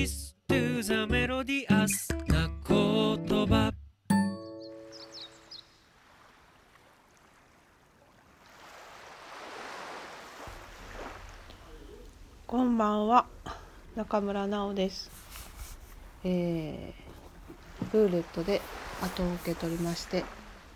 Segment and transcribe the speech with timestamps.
[0.00, 1.92] Listen to the melodious
[2.26, 3.70] な言葉。
[12.46, 13.26] こんばんは。
[13.94, 15.10] 中村直です。
[16.24, 18.62] えー、ルーレットで
[19.02, 20.24] 後を受け取りまして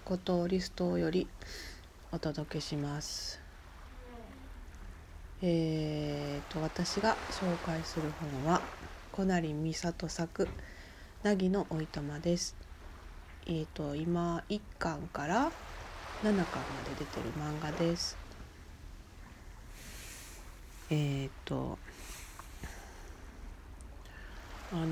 [0.05, 1.27] 五島リストより
[2.13, 3.41] お届けします。
[5.41, 8.61] えーと私が紹介する本は
[9.17, 10.49] 小成美里作
[11.23, 12.57] 「凪のおいとま」です。
[13.47, 15.53] えーと今1巻から
[16.25, 16.45] 7巻まで
[16.99, 18.17] 出てる漫画です。
[20.91, 21.79] えっ、と
[24.73, 24.89] あのー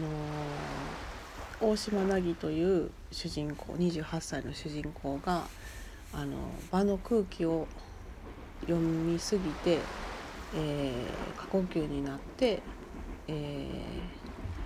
[1.60, 5.48] 大島凪という主人公28歳の主人公が
[6.12, 6.36] あの
[6.70, 7.66] 場の空気を
[8.60, 9.80] 読みすぎて、
[10.54, 12.62] えー過呼吸になって、
[13.28, 14.12] えー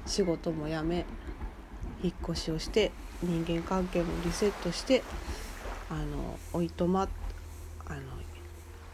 [0.09, 1.05] 仕事も辞め
[2.01, 5.03] 引っ越しをして人間関係もリセットして
[5.91, 7.09] あのおいとま
[7.87, 8.01] あの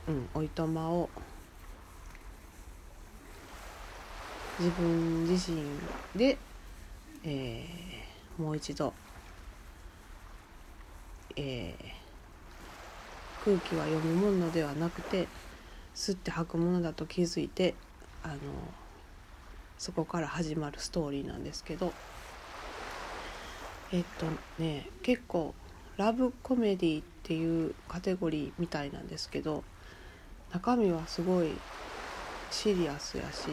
[0.09, 1.11] うんおいとまを
[4.59, 5.63] 自分自身
[6.17, 6.39] で、
[7.25, 8.95] えーもう一度、
[11.37, 12.03] えー
[13.45, 15.27] 空気は読むものではなくて
[15.97, 17.75] 吸って吐くものだと気づいて
[18.23, 18.37] あの
[19.83, 21.93] そこから始まるストーリーなんですけど
[23.91, 24.27] えっと
[24.63, 25.57] ね結構
[25.97, 29.65] ラブコメディっていうカテゴリーみたいなんですけど
[30.53, 31.49] 中身はすごい
[32.53, 33.49] シリアスやし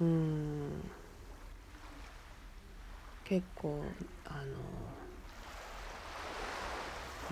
[0.00, 0.70] うん
[3.24, 3.82] 結構
[4.26, 4.44] あの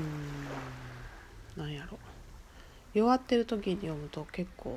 [0.01, 0.03] う
[1.61, 1.97] んなんやろ。
[2.93, 4.77] 弱ってる時に読むと結構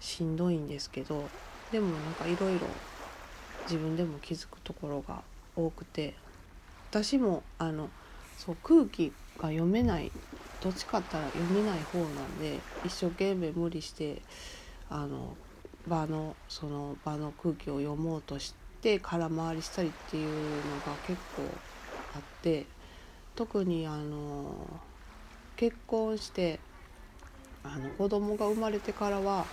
[0.00, 1.28] しんどいんですけど
[1.70, 2.68] でもなんかいろいろ
[3.66, 5.22] 自分でも気づくところが
[5.56, 6.14] 多くて
[6.90, 7.88] 私もあの
[8.36, 10.10] そう空気が読めない
[10.60, 14.22] どっちかったら読めない方なんで一生懸命無理して
[14.88, 15.36] あの
[15.86, 21.58] 場のその場の空気を読もうとして空回りしたりっていうのが結構
[22.14, 22.66] あって
[23.36, 24.52] 特にあの
[25.56, 26.58] 結婚して
[27.62, 29.46] あの子供が生まれてからは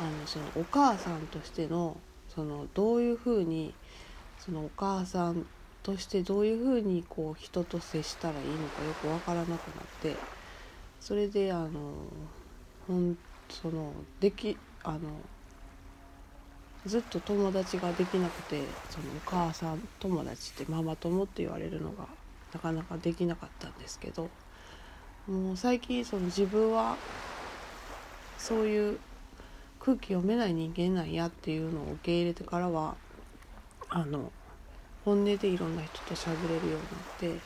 [0.00, 1.96] あのそのお母さんとしての
[2.34, 3.74] そのどういうふうに
[4.38, 5.44] そのお母さん
[5.82, 10.16] としてどういうふうにこう人と接したらいいのかよく分からなくなって
[11.00, 11.92] それであの
[12.86, 13.16] ほん
[13.50, 14.98] そのできあの
[16.86, 22.06] ずっと友達ができなくてそのお母さん友達ってママ友って言われるのが
[22.54, 24.30] なかなかできなかったんですけど
[25.26, 26.96] もう最近その自分は
[28.38, 28.98] そういう
[29.90, 32.94] 空気読めない人間なんやっていうのを受け入れてからは
[33.88, 34.30] あの
[35.04, 37.40] 本音でいろんな人と喋れるようになっ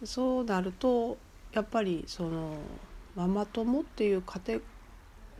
[0.00, 1.16] てそうなると
[1.52, 2.56] やっぱりその
[3.14, 4.60] ママ友っていうカテ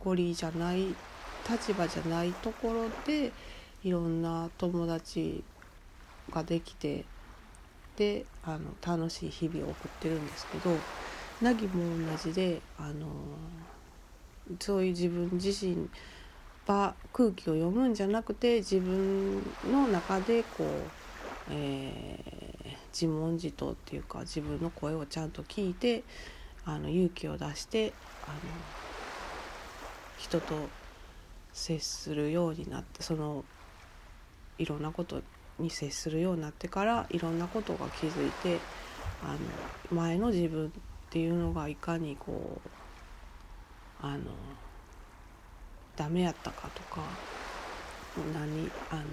[0.01, 0.95] ゴリーじゃない
[1.49, 3.33] 立場じゃないところで
[3.83, 5.43] いろんな友達
[6.31, 7.03] ができて
[7.97, 10.85] であの楽しい日々を送ってるんですけど
[11.41, 13.07] 凪も同じであの
[14.59, 15.89] そういう自分自身
[16.65, 22.39] ば空気を読むんじゃなくて自分の中でこう、えー
[22.93, 26.03] 自問自答っていうか自分の声をちゃんと聞いて
[26.65, 27.93] あの勇気を出して
[28.27, 28.39] あの
[30.17, 30.69] 人と
[31.53, 33.43] 接するようになってその
[34.57, 35.21] いろんなこと
[35.57, 38.59] に接するようになってからいろんなことが気づいて
[39.21, 39.39] あの
[39.95, 40.69] 前の自分っ
[41.09, 42.69] ていうのがいかにこう
[44.01, 44.31] あの
[45.95, 47.01] ダメやったかとか
[48.33, 49.03] 何あの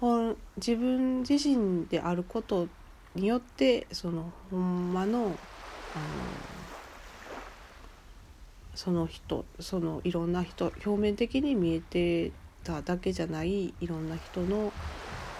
[0.00, 2.68] ほん自分自身であること
[3.14, 5.38] によってそのほんまの
[5.94, 6.36] あの
[8.74, 12.32] その人そのいろんな人表面的に見えて
[12.62, 14.72] ただけじゃないいろんな人の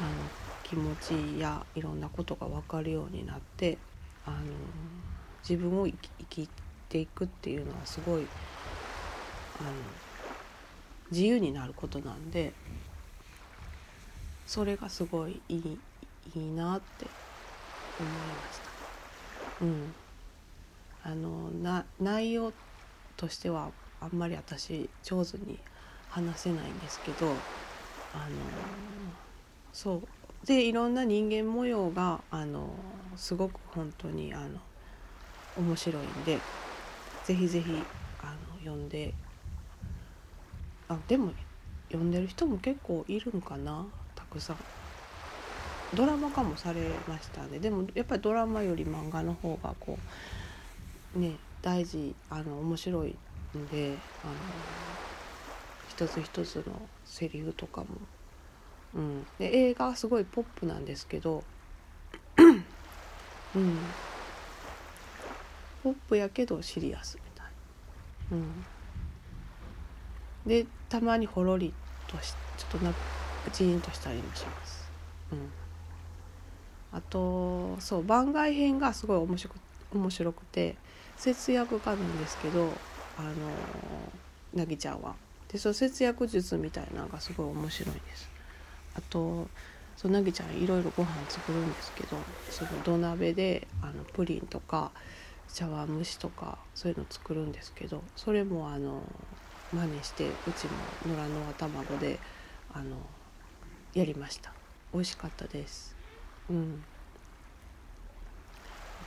[0.01, 0.31] あの
[0.63, 3.79] 気持ちやいろんなことが分かるようになって
[4.25, 4.37] あの
[5.49, 6.51] 自分を生き生き
[6.89, 8.27] ていくっていうのはすごい
[9.61, 9.71] あの
[11.11, 12.53] 自由になることなんで
[14.47, 15.79] それがすごいいい
[16.35, 17.07] いいなって
[18.01, 19.65] 思いました。
[19.65, 19.95] うん、
[21.03, 22.53] あのな内容
[23.17, 23.71] としては
[24.01, 25.59] あんまり私上手に
[26.09, 27.27] 話せないんですけど
[28.15, 28.37] あの
[29.73, 32.71] そうでいろんな人間模様があの
[33.17, 34.61] すごく本当にあの
[35.57, 36.39] 面白いんで
[37.29, 37.71] ぜひぜひ
[38.23, 39.13] あの読んで。
[40.89, 41.33] あでも
[41.89, 43.85] 読んでる人も結構いるんかな
[44.15, 44.57] たくさん。
[45.93, 47.59] ドラマ化もされましたね。
[47.59, 49.99] でもやっぱりドラマより漫画の方がこ
[51.15, 53.15] うね大事あの面白い
[53.55, 54.33] んであの
[55.91, 57.89] 一つ一つのセリフとかも、
[58.95, 61.45] うん、で映画はすごいポップなんですけど、
[63.55, 63.95] うん、
[65.83, 67.47] ポップやけどシリアスみたい
[68.31, 68.37] な。
[68.37, 68.67] うん
[70.47, 71.75] でたまにほろり
[72.07, 72.93] としちょっとな
[73.53, 74.91] ジーンとしたりもします。
[75.33, 75.39] うん、
[76.91, 79.59] あとそう番外編がすごい面白く
[79.95, 80.77] 面白くて
[81.17, 82.73] 節約家なんですけど
[83.19, 83.31] あの
[84.55, 85.15] なぎちゃんは。
[85.53, 88.29] でその節約術みたいなのがすごい面白いです。
[88.97, 89.49] あと
[89.97, 92.17] そうなぎちゃんいろいろご飯作るんですけど
[92.51, 94.93] その土鍋であのプリンとか
[95.53, 99.03] 茶碗蒸しとかそういうの作るんですけどそれもあの
[99.73, 102.19] 真似してうちも野良の卵で
[102.73, 102.97] あの
[103.95, 104.53] やりました。
[104.93, 105.95] 美味しかったです。
[106.49, 106.83] うん。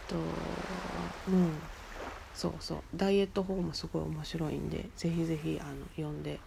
[0.07, 1.53] あとうん。
[2.33, 2.79] そうそう。
[2.95, 6.39] ダイエット法もすごい面白いんでぜひぜひあの読んで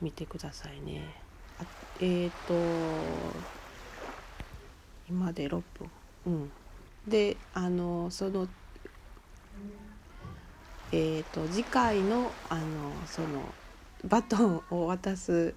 [0.00, 1.02] みてくださいね。
[1.60, 1.64] あ
[2.00, 2.54] えっ、ー、と
[5.08, 5.90] 今で6分。
[6.26, 6.50] うん。
[7.06, 8.48] であのその
[10.98, 12.62] えーと、次回のあの
[13.04, 13.28] その
[14.08, 15.52] バトンを渡す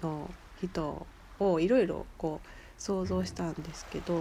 [0.00, 0.30] の
[0.62, 1.06] 人
[1.40, 4.14] をいろいろこう想像したんですけど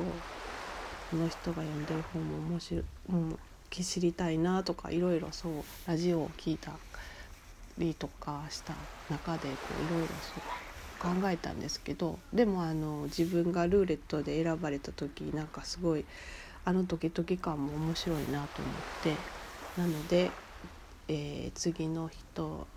[1.12, 3.38] この人が読んでる本も面白い、うん、
[3.70, 5.52] 知りたいなとかいろいろそう
[5.86, 6.72] ラジオを聞いた
[7.78, 8.74] りとかした
[9.12, 9.52] 中でい
[9.88, 16.06] ろいろそう考えたんですけどでもあの自分がルーレットで選ばれた時なんかすごい
[16.66, 18.48] あのドキドキ感も面白いなと思っ
[19.04, 19.39] て
[19.80, 20.30] なので、
[21.08, 22.68] えー、次の人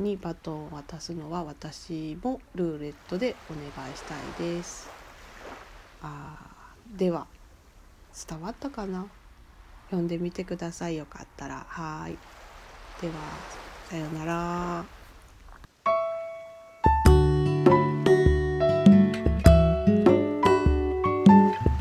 [0.00, 4.18] にバトンを渡すのは私もルーレットでお願いしたい
[4.56, 4.90] です。
[6.02, 6.38] あ
[6.96, 7.28] では
[8.28, 9.06] 伝わったかな？
[9.90, 12.18] 読んでみてくださいよかったらはい
[13.00, 13.14] では
[13.88, 14.84] さようなら。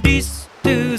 [0.04, 0.96] Listen